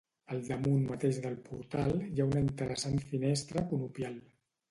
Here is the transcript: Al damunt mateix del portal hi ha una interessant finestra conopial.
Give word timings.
Al 0.35 0.39
damunt 0.45 0.87
mateix 0.91 1.19
del 1.25 1.35
portal 1.49 1.93
hi 2.07 2.23
ha 2.23 2.27
una 2.31 2.43
interessant 2.47 2.99
finestra 3.13 3.63
conopial. 3.75 4.19